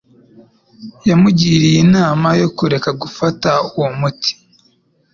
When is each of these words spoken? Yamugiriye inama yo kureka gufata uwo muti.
Yamugiriye 1.09 1.77
inama 1.85 2.27
yo 2.41 2.47
kureka 2.57 2.89
gufata 3.01 3.49
uwo 3.69 3.89
muti. 3.99 4.31